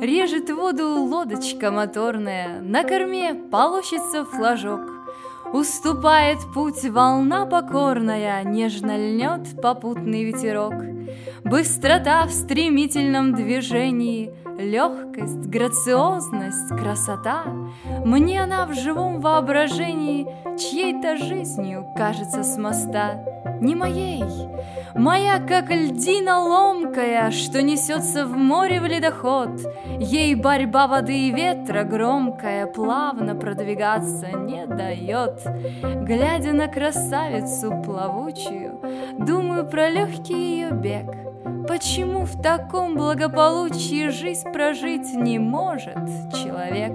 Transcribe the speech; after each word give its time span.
Режет 0.00 0.50
воду 0.50 1.02
лодочка 1.04 1.70
моторная, 1.70 2.60
На 2.60 2.84
корме 2.84 3.34
полощется 3.34 4.24
флажок. 4.24 4.80
Уступает 5.52 6.38
путь 6.52 6.84
волна 6.84 7.46
покорная, 7.46 8.44
Нежно 8.44 8.96
льнет 8.96 9.60
попутный 9.62 10.24
ветерок. 10.24 10.74
Быстрота 11.44 12.26
в 12.26 12.30
стремительном 12.32 13.34
движении, 13.34 14.34
Легкость, 14.58 15.46
грациозность, 15.48 16.68
красота. 16.70 17.44
Мне 18.04 18.42
она 18.42 18.64
в 18.66 18.74
живом 18.74 19.20
воображении 19.20 20.26
Чьей-то 20.56 21.18
жизнью 21.18 21.86
кажется 21.94 22.42
с 22.42 22.56
моста 22.56 23.22
Не 23.60 23.74
моей, 23.74 24.24
моя 24.94 25.38
как 25.40 25.70
льдина 25.70 26.40
ломкая 26.40 27.30
Что 27.30 27.60
несется 27.60 28.24
в 28.24 28.34
море 28.34 28.80
в 28.80 28.86
ледоход. 28.86 29.60
Ей 29.98 30.34
борьба 30.34 30.86
воды 30.86 31.28
и 31.28 31.32
ветра 31.32 31.84
громкая 31.84 32.66
Плавно 32.66 33.34
продвигаться 33.34 34.28
не 34.32 34.66
дает 34.66 35.42
Глядя 36.02 36.54
на 36.54 36.68
красавицу 36.68 37.82
плавучую 37.84 38.80
Думаю 39.18 39.66
про 39.66 39.90
легкий 39.90 40.34
ее 40.34 40.70
бег 40.70 41.14
Почему 41.66 42.24
в 42.24 42.40
таком 42.40 42.94
благополучии 42.94 44.08
жизнь 44.08 44.50
прожить 44.52 45.14
не 45.14 45.38
может 45.38 45.96
человек? 46.32 46.92